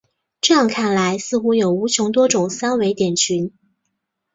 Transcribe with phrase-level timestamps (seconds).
[0.41, 3.53] 这样看来似乎有无穷多种三维点群。